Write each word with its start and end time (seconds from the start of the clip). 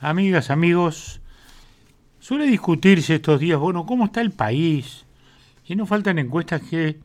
amigas, 0.00 0.50
amigos, 0.50 1.20
suele 2.18 2.46
discutirse 2.46 3.16
estos 3.16 3.38
días, 3.38 3.58
bueno, 3.58 3.86
¿cómo 3.86 4.06
está 4.06 4.20
el 4.20 4.32
país? 4.32 5.04
Y 5.66 5.76
no 5.76 5.86
faltan 5.86 6.18
encuestas 6.18 6.62
que 6.62 6.98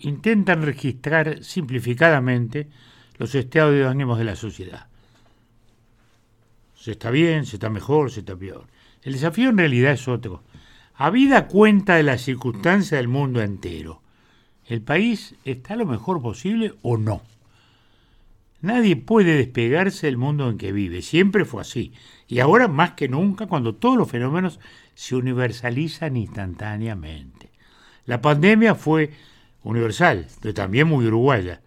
intentan 0.00 0.62
registrar 0.62 1.42
simplificadamente 1.42 2.68
los 3.18 3.34
estados 3.34 3.74
de 3.74 3.86
ánimos 3.86 4.18
de 4.18 4.24
la 4.24 4.36
sociedad. 4.36 4.86
Se 6.74 6.92
está 6.92 7.10
bien, 7.10 7.46
se 7.46 7.56
está 7.56 7.68
mejor, 7.68 8.10
se 8.10 8.20
está 8.20 8.36
peor. 8.36 8.66
El 9.02 9.14
desafío 9.14 9.50
en 9.50 9.58
realidad 9.58 9.92
es 9.92 10.06
otro. 10.08 10.42
Habida 10.94 11.48
cuenta 11.48 11.96
de 11.96 12.02
las 12.02 12.22
circunstancias 12.22 12.98
del 12.98 13.08
mundo 13.08 13.42
entero, 13.42 14.02
¿el 14.64 14.80
país 14.80 15.34
está 15.44 15.76
lo 15.76 15.84
mejor 15.84 16.22
posible 16.22 16.74
o 16.82 16.96
no? 16.96 17.22
Nadie 18.66 18.96
puede 18.96 19.36
despegarse 19.36 20.08
del 20.08 20.16
mundo 20.16 20.50
en 20.50 20.58
que 20.58 20.72
vive, 20.72 21.00
siempre 21.00 21.44
fue 21.44 21.60
así, 21.60 21.92
y 22.26 22.40
ahora 22.40 22.66
más 22.66 22.94
que 22.94 23.08
nunca 23.08 23.46
cuando 23.46 23.76
todos 23.76 23.96
los 23.96 24.10
fenómenos 24.10 24.58
se 24.96 25.14
universalizan 25.14 26.16
instantáneamente. 26.16 27.52
La 28.06 28.20
pandemia 28.20 28.74
fue 28.74 29.12
universal, 29.62 30.26
pero 30.40 30.52
también 30.52 30.88
muy 30.88 31.06
uruguaya. 31.06 31.62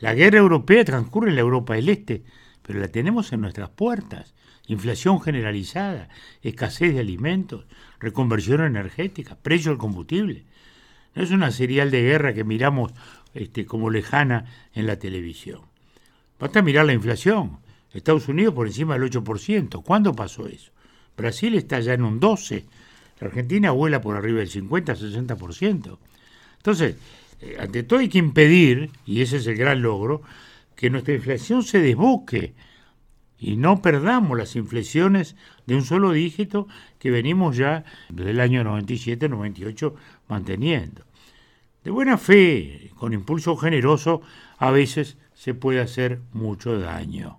La 0.00 0.12
guerra 0.12 0.38
europea 0.38 0.84
transcurre 0.84 1.28
en 1.28 1.36
la 1.36 1.42
Europa 1.42 1.74
del 1.74 1.88
Este, 1.88 2.24
pero 2.62 2.80
la 2.80 2.88
tenemos 2.88 3.32
en 3.32 3.42
nuestras 3.42 3.68
puertas. 3.70 4.34
Inflación 4.66 5.20
generalizada, 5.20 6.08
escasez 6.42 6.94
de 6.94 6.98
alimentos, 6.98 7.64
reconversión 8.00 8.62
energética, 8.62 9.36
precio 9.36 9.70
del 9.70 9.78
combustible. 9.78 10.46
No 11.14 11.22
es 11.22 11.30
una 11.30 11.52
serial 11.52 11.92
de 11.92 12.02
guerra 12.02 12.34
que 12.34 12.42
miramos 12.42 12.92
este, 13.34 13.66
como 13.66 13.88
lejana 13.88 14.46
en 14.74 14.88
la 14.88 14.98
televisión. 14.98 15.69
Basta 16.40 16.62
mirar 16.62 16.86
la 16.86 16.94
inflación. 16.94 17.58
Estados 17.92 18.26
Unidos 18.28 18.54
por 18.54 18.66
encima 18.66 18.98
del 18.98 19.10
8%. 19.10 19.82
¿Cuándo 19.82 20.14
pasó 20.14 20.46
eso? 20.46 20.72
Brasil 21.16 21.54
está 21.54 21.80
ya 21.80 21.92
en 21.92 22.02
un 22.02 22.18
12%. 22.18 22.64
La 23.20 23.26
Argentina 23.26 23.70
vuela 23.72 24.00
por 24.00 24.16
arriba 24.16 24.38
del 24.38 24.50
50-60%. 24.50 25.98
Entonces, 26.56 26.96
eh, 27.42 27.56
ante 27.60 27.82
todo 27.82 28.00
hay 28.00 28.08
que 28.08 28.18
impedir, 28.18 28.90
y 29.04 29.20
ese 29.20 29.36
es 29.36 29.46
el 29.46 29.56
gran 29.56 29.82
logro, 29.82 30.22
que 30.74 30.88
nuestra 30.88 31.12
inflación 31.12 31.62
se 31.62 31.80
desboque 31.80 32.54
y 33.38 33.56
no 33.56 33.82
perdamos 33.82 34.38
las 34.38 34.56
inflexiones 34.56 35.36
de 35.66 35.74
un 35.74 35.84
solo 35.84 36.12
dígito 36.12 36.68
que 36.98 37.10
venimos 37.10 37.56
ya 37.58 37.84
desde 38.08 38.30
el 38.30 38.40
año 38.40 38.64
97-98 38.64 39.94
manteniendo. 40.28 41.04
De 41.84 41.90
buena 41.90 42.16
fe, 42.16 42.90
con 42.94 43.12
impulso 43.12 43.56
generoso, 43.56 44.22
a 44.58 44.70
veces 44.70 45.18
se 45.40 45.54
puede 45.54 45.80
hacer 45.80 46.20
mucho 46.34 46.78
daño. 46.78 47.38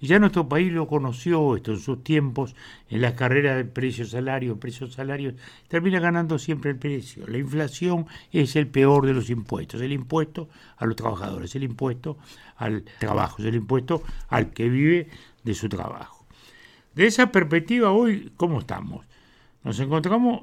Ya 0.00 0.20
nuestro 0.20 0.48
país 0.48 0.72
lo 0.72 0.86
conoció 0.86 1.56
esto 1.56 1.72
en 1.72 1.80
sus 1.80 2.04
tiempos, 2.04 2.54
en 2.88 3.00
la 3.00 3.16
carrera 3.16 3.56
de 3.56 3.64
precio-salario, 3.64 4.60
precio-salario, 4.60 5.34
termina 5.66 5.98
ganando 5.98 6.38
siempre 6.38 6.70
el 6.70 6.78
precio. 6.78 7.26
La 7.26 7.38
inflación 7.38 8.06
es 8.30 8.54
el 8.54 8.68
peor 8.68 9.04
de 9.04 9.14
los 9.14 9.30
impuestos, 9.30 9.80
el 9.80 9.92
impuesto 9.92 10.48
a 10.76 10.86
los 10.86 10.94
trabajadores, 10.94 11.52
el 11.56 11.64
impuesto 11.64 12.18
al 12.54 12.84
trabajo, 13.00 13.42
es 13.42 13.46
el 13.46 13.56
impuesto 13.56 14.04
al 14.28 14.52
que 14.52 14.68
vive 14.68 15.08
de 15.42 15.54
su 15.54 15.68
trabajo. 15.68 16.24
De 16.94 17.08
esa 17.08 17.32
perspectiva 17.32 17.90
hoy, 17.90 18.30
¿cómo 18.36 18.60
estamos? 18.60 19.04
Nos 19.64 19.80
encontramos 19.80 20.42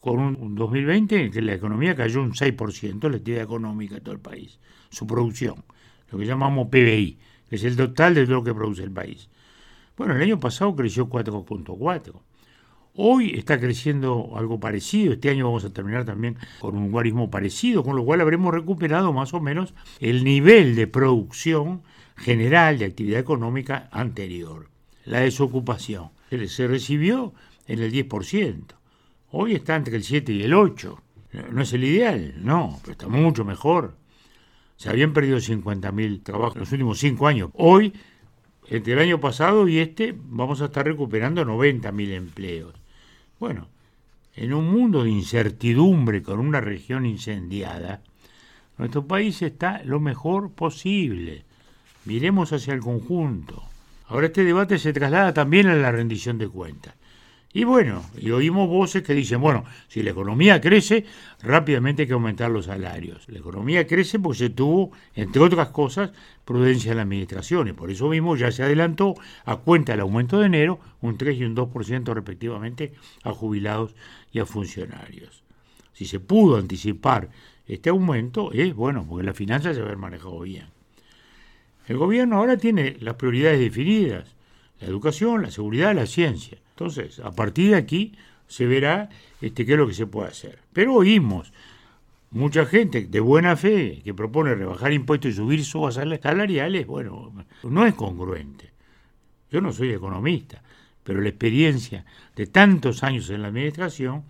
con 0.00 0.20
un 0.20 0.54
2020 0.54 1.24
en 1.24 1.32
que 1.32 1.42
la 1.42 1.54
economía 1.54 1.96
cayó 1.96 2.22
un 2.22 2.34
6%, 2.34 3.08
la 3.08 3.16
actividad 3.16 3.42
económica 3.42 3.96
de 3.96 4.00
todo 4.00 4.14
el 4.14 4.20
país, 4.20 4.60
su 4.90 5.06
producción, 5.06 5.64
lo 6.12 6.18
que 6.18 6.26
llamamos 6.26 6.68
PBI, 6.68 7.18
que 7.48 7.56
es 7.56 7.64
el 7.64 7.76
total 7.76 8.14
de 8.14 8.26
lo 8.26 8.44
que 8.44 8.54
produce 8.54 8.82
el 8.84 8.92
país. 8.92 9.28
Bueno, 9.96 10.14
el 10.14 10.22
año 10.22 10.38
pasado 10.38 10.76
creció 10.76 11.08
4.4. 11.08 12.12
Hoy 12.94 13.32
está 13.34 13.58
creciendo 13.58 14.32
algo 14.36 14.60
parecido, 14.60 15.14
este 15.14 15.30
año 15.30 15.46
vamos 15.46 15.64
a 15.64 15.72
terminar 15.72 16.04
también 16.04 16.36
con 16.60 16.76
un 16.76 16.90
guarismo 16.90 17.30
parecido, 17.30 17.82
con 17.82 17.96
lo 17.96 18.04
cual 18.04 18.20
habremos 18.20 18.52
recuperado 18.52 19.14
más 19.14 19.32
o 19.32 19.40
menos 19.40 19.72
el 19.98 20.24
nivel 20.24 20.76
de 20.76 20.86
producción 20.86 21.82
general 22.16 22.78
de 22.78 22.84
actividad 22.84 23.20
económica 23.20 23.88
anterior. 23.90 24.68
La 25.06 25.20
desocupación 25.20 26.10
se 26.48 26.66
recibió 26.66 27.32
en 27.66 27.80
el 27.80 27.92
10%. 27.92 28.64
Hoy 29.30 29.54
está 29.54 29.76
entre 29.76 29.96
el 29.96 30.04
7 30.04 30.32
y 30.32 30.42
el 30.42 30.52
8. 30.52 31.02
No 31.50 31.62
es 31.62 31.72
el 31.72 31.84
ideal, 31.84 32.34
no, 32.44 32.78
pero 32.82 32.92
está 32.92 33.08
mucho 33.08 33.46
mejor. 33.46 33.96
Se 34.76 34.88
habían 34.90 35.12
perdido 35.12 35.38
50.000 35.38 36.22
trabajos 36.22 36.56
en 36.56 36.60
los 36.60 36.72
últimos 36.72 36.98
5 36.98 37.26
años. 37.26 37.50
Hoy, 37.54 37.92
entre 38.68 38.94
el 38.94 38.98
año 38.98 39.20
pasado 39.20 39.68
y 39.68 39.78
este, 39.78 40.14
vamos 40.16 40.60
a 40.60 40.66
estar 40.66 40.84
recuperando 40.84 41.44
90.000 41.44 42.12
empleos. 42.12 42.74
Bueno, 43.38 43.68
en 44.34 44.54
un 44.54 44.70
mundo 44.70 45.04
de 45.04 45.10
incertidumbre 45.10 46.22
con 46.22 46.40
una 46.40 46.60
región 46.60 47.06
incendiada, 47.06 48.02
nuestro 48.78 49.06
país 49.06 49.42
está 49.42 49.82
lo 49.84 50.00
mejor 50.00 50.52
posible. 50.52 51.44
Miremos 52.04 52.52
hacia 52.52 52.74
el 52.74 52.80
conjunto. 52.80 53.62
Ahora 54.06 54.26
este 54.26 54.44
debate 54.44 54.78
se 54.78 54.92
traslada 54.92 55.32
también 55.32 55.68
a 55.68 55.74
la 55.74 55.92
rendición 55.92 56.38
de 56.38 56.48
cuentas. 56.48 56.94
Y 57.54 57.64
bueno, 57.64 58.02
y 58.16 58.30
oímos 58.30 58.66
voces 58.66 59.02
que 59.02 59.12
dicen, 59.12 59.40
bueno, 59.40 59.64
si 59.88 60.02
la 60.02 60.10
economía 60.10 60.58
crece, 60.60 61.04
rápidamente 61.42 62.02
hay 62.02 62.08
que 62.08 62.14
aumentar 62.14 62.50
los 62.50 62.64
salarios. 62.64 63.28
La 63.28 63.40
economía 63.40 63.86
crece 63.86 64.18
porque 64.18 64.38
se 64.38 64.50
tuvo, 64.50 64.90
entre 65.14 65.42
otras 65.42 65.68
cosas, 65.68 66.12
prudencia 66.46 66.92
en 66.92 66.96
la 66.96 67.02
administración. 67.02 67.68
Y 67.68 67.72
por 67.74 67.90
eso 67.90 68.08
mismo 68.08 68.36
ya 68.36 68.50
se 68.50 68.62
adelantó, 68.62 69.14
a 69.44 69.56
cuenta 69.56 69.92
del 69.92 70.00
aumento 70.00 70.40
de 70.40 70.46
enero, 70.46 70.80
un 71.02 71.18
3 71.18 71.38
y 71.38 71.44
un 71.44 71.54
2% 71.54 72.14
respectivamente 72.14 72.94
a 73.22 73.32
jubilados 73.32 73.94
y 74.32 74.38
a 74.38 74.46
funcionarios. 74.46 75.42
Si 75.92 76.06
se 76.06 76.20
pudo 76.20 76.56
anticipar 76.56 77.28
este 77.66 77.90
aumento, 77.90 78.50
es 78.52 78.74
bueno, 78.74 79.04
porque 79.06 79.26
la 79.26 79.34
finanza 79.34 79.74
se 79.74 79.80
haber 79.80 79.98
manejado 79.98 80.40
bien. 80.40 80.68
El 81.86 81.98
gobierno 81.98 82.36
ahora 82.36 82.56
tiene 82.56 82.96
las 83.00 83.16
prioridades 83.16 83.60
definidas, 83.60 84.36
la 84.80 84.88
educación, 84.88 85.42
la 85.42 85.50
seguridad, 85.50 85.94
la 85.94 86.06
ciencia. 86.06 86.61
Entonces, 86.72 87.20
a 87.20 87.30
partir 87.30 87.70
de 87.70 87.76
aquí 87.76 88.12
se 88.46 88.66
verá 88.66 89.08
este, 89.40 89.64
qué 89.64 89.72
es 89.72 89.78
lo 89.78 89.86
que 89.86 89.94
se 89.94 90.06
puede 90.06 90.28
hacer. 90.28 90.58
Pero 90.72 90.94
oímos 90.94 91.52
mucha 92.30 92.66
gente 92.66 93.06
de 93.06 93.20
buena 93.20 93.56
fe 93.56 94.00
que 94.04 94.14
propone 94.14 94.54
rebajar 94.54 94.92
impuestos 94.92 95.32
y 95.32 95.34
subir 95.34 95.64
subas 95.64 95.94
salariales, 95.94 96.86
bueno, 96.86 97.32
no 97.62 97.86
es 97.86 97.94
congruente. 97.94 98.72
Yo 99.50 99.60
no 99.60 99.72
soy 99.72 99.92
economista, 99.92 100.62
pero 101.04 101.20
la 101.20 101.28
experiencia 101.28 102.04
de 102.34 102.46
tantos 102.46 103.02
años 103.02 103.28
en 103.30 103.42
la 103.42 103.48
administración 103.48 104.24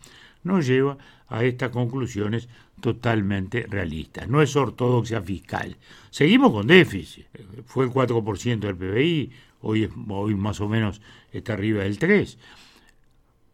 nos 0.44 0.66
lleva 0.66 0.98
a 1.28 1.44
estas 1.44 1.70
conclusiones 1.70 2.48
totalmente 2.80 3.66
realistas. 3.68 4.28
No 4.28 4.42
es 4.42 4.54
ortodoxia 4.56 5.22
fiscal. 5.22 5.76
Seguimos 6.10 6.52
con 6.52 6.66
déficit. 6.66 7.26
Fue 7.64 7.84
el 7.84 7.90
4% 7.90 8.58
del 8.58 8.76
PBI, 8.76 9.30
hoy, 9.62 9.88
hoy 10.08 10.34
más 10.34 10.60
o 10.60 10.68
menos 10.68 11.00
está 11.32 11.54
arriba 11.54 11.84
del 11.84 11.98
3%. 11.98 12.36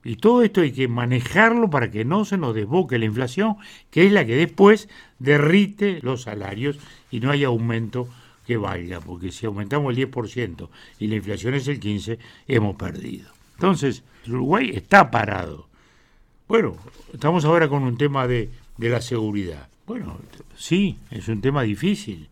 Y 0.05 0.17
todo 0.17 0.43
esto 0.43 0.61
hay 0.63 0.73
que 0.73 0.89
manejarlo 0.89 1.69
para 1.69 1.91
que 1.91 2.05
no 2.05 2.25
se 2.25 2.39
nos 2.39 2.55
desboque 2.55 2.99
la 2.99 3.05
inflación, 3.05 3.57
que 3.91 4.07
es 4.07 4.13
la 4.13 4.25
que 4.25 4.37
después 4.37 4.89
derrite 5.19 5.99
los 6.03 6.23
salarios 6.23 6.79
y 7.11 7.21
no 7.21 7.31
haya 7.31 7.49
aumento 7.49 8.09
que 8.47 8.57
valga, 8.57 9.01
porque 9.01 9.31
si 9.33 9.45
aumentamos 9.45 9.95
el 9.95 10.11
10% 10.11 10.69
y 10.99 11.09
la 11.09 11.17
inflación 11.17 11.55
es 11.55 11.69
el 11.69 11.81
15%, 11.81 12.19
hemos 12.47 12.77
perdido. 12.77 13.29
Entonces, 13.57 14.05
Uruguay 14.27 14.71
está 14.73 15.11
parado. 15.11 15.69
Bueno, 16.49 16.77
estamos 17.13 17.45
ahora 17.45 17.69
con 17.69 17.83
un 17.83 17.99
tema 17.99 18.27
de, 18.27 18.51
de 18.79 18.89
la 18.89 19.03
seguridad. 19.03 19.69
Bueno, 19.87 20.17
sí, 20.57 20.99
es 21.11 21.29
un 21.29 21.43
tema 21.43 21.63
difícil. 21.63 22.27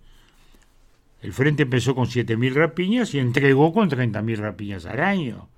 El 1.21 1.34
frente 1.34 1.65
empezó 1.65 1.94
con 1.94 2.06
7.000 2.06 2.55
rapiñas 2.55 3.12
y 3.12 3.19
entregó 3.19 3.75
con 3.75 3.91
30.000 3.91 4.37
rapiñas 4.38 4.87
al 4.87 5.00
año. 5.00 5.49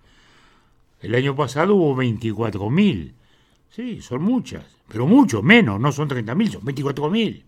El 1.00 1.15
año 1.15 1.36
pasado 1.36 1.77
hubo 1.77 1.97
24.000. 2.03 3.12
Sí, 3.71 4.00
son 4.00 4.22
muchas, 4.22 4.65
pero 4.88 5.06
mucho 5.06 5.41
menos, 5.41 5.78
no 5.78 5.92
son 5.92 6.09
30.000, 6.09 6.50
son 6.50 6.62
24.000. 6.62 7.44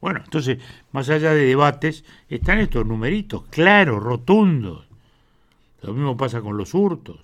Bueno, 0.00 0.22
entonces, 0.24 0.58
más 0.90 1.08
allá 1.08 1.34
de 1.34 1.44
debates, 1.44 2.04
están 2.28 2.58
estos 2.58 2.84
numeritos 2.84 3.44
claros, 3.50 4.02
rotundos. 4.02 4.88
Lo 5.82 5.94
mismo 5.94 6.16
pasa 6.16 6.40
con 6.40 6.56
los 6.56 6.74
hurtos. 6.74 7.20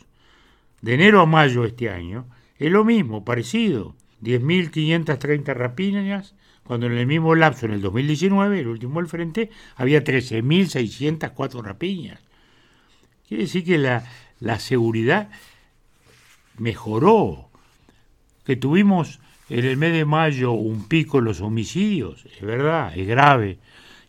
De 0.83 0.95
enero 0.95 1.21
a 1.21 1.27
mayo 1.27 1.65
este 1.65 1.91
año 1.91 2.27
es 2.59 2.71
lo 2.71 2.85
mismo, 2.85 3.25
parecido. 3.25 3.95
10.530 4.23 5.55
rapiñas, 5.55 6.35
cuando 6.65 6.87
en 6.87 6.93
el 6.93 7.07
mismo 7.07 7.35
lapso, 7.35 7.67
en 7.67 7.73
el 7.73 7.83
2019, 7.83 8.61
el 8.61 8.69
último 8.69 9.01
del 9.01 9.09
frente, 9.09 9.51
había 9.77 10.03
13.604 10.03 11.63
rapiñas. 11.63 12.21
Quiere 13.29 13.45
decir 13.45 13.65
que 13.65 13.79
la, 13.79 14.05
la 14.41 14.59
seguridad 14.59 15.31
mejoró, 16.59 17.51
que 18.45 18.57
tuvimos 18.57 19.21
en 19.49 19.65
el 19.65 19.77
mes 19.77 19.93
de 19.93 20.05
mayo 20.05 20.53
un 20.53 20.89
pico 20.89 21.19
en 21.19 21.25
los 21.25 21.41
homicidios, 21.41 22.27
es 22.35 22.43
verdad, 22.43 22.97
es 22.97 23.07
grave, 23.07 23.59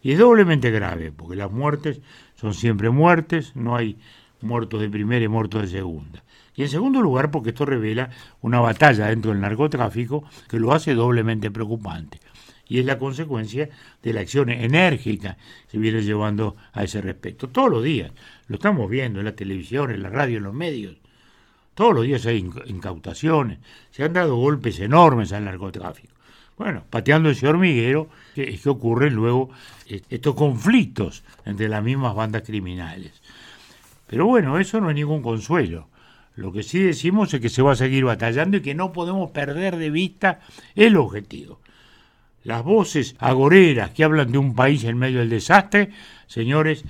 y 0.02 0.12
es 0.12 0.20
doblemente 0.20 0.72
grave, 0.72 1.12
porque 1.12 1.36
las 1.36 1.52
muertes 1.52 2.00
son 2.36 2.54
siempre 2.54 2.90
muertes, 2.90 3.56
no 3.56 3.76
hay 3.76 3.98
muertos 4.46 4.80
de 4.82 4.90
primera 4.90 5.26
y 5.26 5.28
muertos 5.28 5.64
de 5.64 5.68
segunda. 5.68 6.24
Y 6.56 6.64
en 6.64 6.70
segundo 6.70 7.02
lugar, 7.02 7.32
porque 7.32 7.50
esto 7.50 7.66
revela 7.66 8.10
una 8.42 8.60
batalla 8.62 9.08
dentro 9.08 9.32
del 9.32 9.42
narcotráfico 9.42 10.24
que 10.48 10.60
lo 10.60 10.74
hace 10.74 10.94
doblemente 10.94 11.52
preocupante. 11.52 12.20
Y 12.68 12.80
es 12.80 12.86
la 12.86 12.98
consecuencia 12.98 13.70
de 14.02 14.14
la 14.14 14.22
acción 14.22 14.50
enérgica 14.50 15.38
que 15.66 15.72
se 15.72 15.78
viene 15.78 16.02
llevando 16.02 16.56
a 16.74 16.84
ese 16.84 17.02
respecto. 17.02 17.50
Todos 17.50 17.70
los 17.70 17.84
días, 17.84 18.12
lo 18.48 18.56
estamos 18.56 18.90
viendo 18.90 19.20
en 19.20 19.26
la 19.26 19.36
televisión, 19.36 19.92
en 19.92 20.02
la 20.02 20.10
radio, 20.10 20.38
en 20.38 20.44
los 20.44 20.54
medios. 20.54 20.96
Todos 21.76 21.94
los 21.94 22.06
días 22.06 22.26
hay 22.26 22.38
incautaciones, 22.68 23.60
se 23.92 24.04
han 24.04 24.14
dado 24.14 24.38
golpes 24.38 24.80
enormes 24.80 25.34
al 25.34 25.44
narcotráfico. 25.44 26.14
Bueno, 26.58 26.86
pateando 26.90 27.30
ese 27.30 27.48
hormiguero, 27.50 28.08
es 28.36 28.62
que 28.62 28.70
ocurren 28.70 29.14
luego 29.14 29.50
estos 29.86 30.36
conflictos 30.36 31.24
entre 31.44 31.68
las 31.68 31.84
mismas 31.84 32.16
bandas 32.16 32.44
criminales. 32.44 33.12
Pero 34.08 34.26
bueno, 34.26 34.60
eso 34.60 34.80
no 34.80 34.90
es 34.90 34.96
ningún 34.96 35.22
consuelo. 35.22 35.88
Lo 36.36 36.52
que 36.52 36.64
sí 36.64 36.80
decimos 36.80 37.34
es 37.34 37.40
que 37.40 37.50
se 37.50 37.62
va 37.62 37.74
a 37.74 37.78
seguir 37.78 38.04
batallando 38.04 38.58
y 38.58 38.62
que 38.62 38.76
no 38.76 38.92
podemos 38.92 39.32
perder 39.32 39.78
de 39.78 39.90
vista 39.90 40.40
el 40.76 40.98
objetivo. 40.98 41.60
Las 42.44 42.64
voces 42.64 43.16
agoreras 43.20 43.92
que 43.92 44.04
hablan 44.04 44.32
de 44.32 44.38
un 44.38 44.54
país 44.54 44.84
en 44.84 44.98
medio 44.98 45.20
del 45.20 45.30
desastre, 45.30 45.90
señores, 46.28 46.84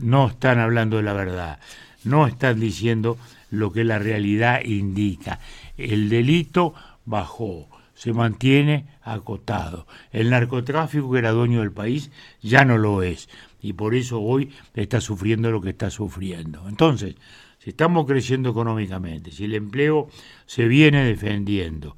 no 0.00 0.28
están 0.28 0.60
hablando 0.60 0.98
de 0.98 1.02
la 1.02 1.12
verdad, 1.12 1.58
no 2.04 2.26
están 2.26 2.60
diciendo 2.60 3.18
lo 3.50 3.72
que 3.72 3.82
la 3.82 3.98
realidad 3.98 4.60
indica. 4.64 5.40
El 5.76 6.08
delito 6.08 6.74
bajó, 7.04 7.66
se 7.94 8.12
mantiene 8.12 8.86
acotado. 9.02 9.86
El 10.10 10.30
narcotráfico 10.30 11.12
que 11.12 11.18
era 11.18 11.30
dueño 11.30 11.60
del 11.60 11.72
país 11.72 12.10
ya 12.40 12.64
no 12.64 12.78
lo 12.78 13.02
es 13.02 13.28
y 13.60 13.74
por 13.74 13.94
eso 13.94 14.20
hoy 14.20 14.50
está 14.74 15.00
sufriendo 15.00 15.50
lo 15.50 15.60
que 15.60 15.70
está 15.70 15.90
sufriendo. 15.90 16.68
Entonces, 16.68 17.14
si 17.58 17.70
estamos 17.70 18.06
creciendo 18.06 18.50
económicamente, 18.50 19.30
si 19.30 19.44
el 19.44 19.54
empleo 19.54 20.08
se 20.46 20.66
viene 20.66 21.04
defendiendo, 21.04 21.96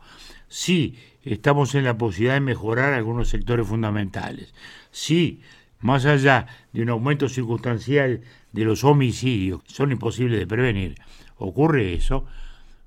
si 0.48 0.96
estamos 1.22 1.74
en 1.74 1.84
la 1.84 1.96
posibilidad 1.96 2.34
de 2.34 2.40
mejorar 2.40 2.92
algunos 2.92 3.28
sectores 3.28 3.66
fundamentales, 3.66 4.52
si 4.90 5.40
más 5.80 6.04
allá 6.04 6.46
de 6.72 6.82
un 6.82 6.90
aumento 6.90 7.28
circunstancial 7.28 8.20
de 8.52 8.64
los 8.64 8.84
homicidios, 8.84 9.62
son 9.66 9.90
imposibles 9.90 10.38
de 10.38 10.46
prevenir, 10.46 10.96
ocurre 11.36 11.94
eso, 11.94 12.26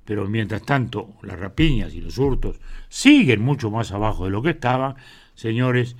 pero 0.07 0.25
mientras 0.25 0.61
tanto 0.61 1.15
las 1.21 1.37
rapiñas 1.37 1.93
y 1.93 1.99
los 1.99 2.17
hurtos 2.17 2.61
siguen 2.87 3.41
mucho 3.41 3.69
más 3.69 3.91
abajo 3.91 4.23
de 4.23 4.31
lo 4.31 4.41
que 4.41 4.51
estaban, 4.51 4.95
señores, 5.35 5.97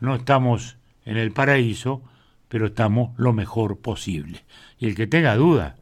no 0.00 0.14
estamos 0.14 0.78
en 1.04 1.18
el 1.18 1.30
paraíso, 1.32 2.00
pero 2.48 2.68
estamos 2.68 3.10
lo 3.18 3.34
mejor 3.34 3.78
posible. 3.80 4.46
Y 4.78 4.86
el 4.86 4.94
que 4.94 5.06
tenga 5.06 5.36
duda, 5.36 5.76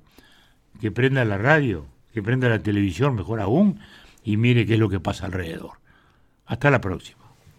que 0.80 0.90
prenda 0.90 1.25
la 1.25 1.38
radio, 1.38 1.86
que 2.12 2.20
prenda 2.20 2.48
la 2.48 2.58
televisión, 2.58 3.14
mejor 3.14 3.40
aún, 3.40 3.78
y 4.24 4.38
mire 4.38 4.66
qué 4.66 4.74
es 4.74 4.81
lo 4.81 4.88
que 4.88 4.98
pasa 4.98 5.26
alrededor. 5.26 5.74
Hasta 6.46 6.72
la 6.72 6.81
próxima. 6.81 7.27